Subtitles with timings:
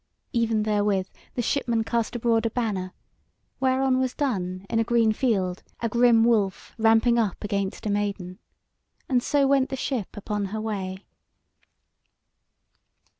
[0.33, 2.91] Even therewith the shipmen cast abroad a banner,
[3.59, 8.39] whereon was done in a green field a grim wolf ramping up against a maiden,
[9.07, 11.05] and so went the ship upon her way.